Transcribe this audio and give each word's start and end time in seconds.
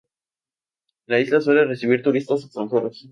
La 1.05 1.19
isla 1.19 1.41
suele 1.45 1.65
recibir 1.67 2.01
turistas 2.01 2.43
extranjeros. 2.43 3.07